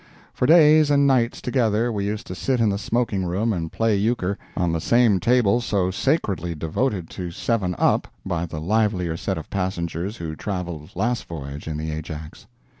For 0.33 0.47
days 0.47 0.89
and 0.89 1.05
nights 1.05 1.43
together 1.43 1.91
we 1.91 2.05
used 2.07 2.25
to 2.25 2.33
sit 2.33 2.59
in 2.59 2.69
the 2.69 2.79
smoking 2.79 3.23
room 3.23 3.53
and 3.53 3.71
play 3.71 3.95
euchre 3.95 4.39
on 4.57 4.71
the 4.73 4.81
same 4.81 5.19
table 5.19 5.61
so 5.61 5.91
sacredly 5.91 6.55
devoted 6.55 7.07
to 7.11 7.29
"seven 7.29 7.75
up" 7.77 8.07
by 8.25 8.47
the 8.47 8.59
livelier 8.59 9.15
set 9.15 9.37
of 9.37 9.51
passengers 9.51 10.17
who 10.17 10.35
traveled 10.35 10.89
last 10.95 11.25
voyage 11.25 11.67
in 11.67 11.77
the 11.77 11.91
Ajax. 11.91 12.47